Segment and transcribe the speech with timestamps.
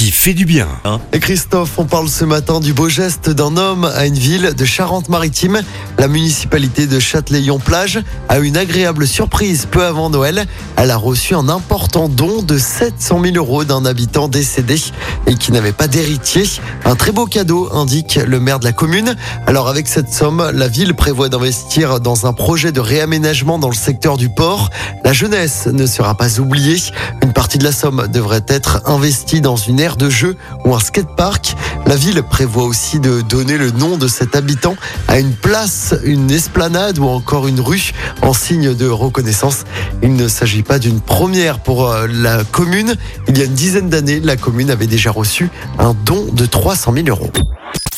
[0.00, 0.66] qui fait du bien.
[1.12, 4.64] Et Christophe, on parle ce matin du beau geste d'un homme à une ville de
[4.64, 5.60] Charente-Maritime.
[5.98, 8.00] La municipalité de Châtelet-Plage
[8.30, 10.46] a une agréable surprise peu avant Noël.
[10.76, 14.80] Elle a reçu un important don de 700 000 euros d'un habitant décédé
[15.26, 16.44] et qui n'avait pas d'héritier.
[16.86, 19.16] Un très beau cadeau, indique le maire de la commune.
[19.46, 23.74] Alors avec cette somme, la ville prévoit d'investir dans un projet de réaménagement dans le
[23.74, 24.70] secteur du port.
[25.04, 26.78] La jeunesse ne sera pas oubliée.
[27.22, 30.80] Une partie de la somme devrait être investie dans une aire de jeu ou un
[30.80, 31.56] skatepark.
[31.86, 34.76] La ville prévoit aussi de donner le nom de cet habitant
[35.08, 39.64] à une place, une esplanade ou encore une rue en signe de reconnaissance.
[40.02, 42.94] Il ne s'agit pas d'une première pour euh, la commune.
[43.28, 45.48] Il y a une dizaine d'années, la commune avait déjà reçu
[45.78, 47.30] un don de 300 000 euros.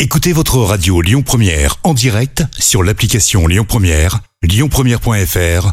[0.00, 5.72] Écoutez votre radio Lyon Première en direct sur l'application Lyon Première, lyonpremière.fr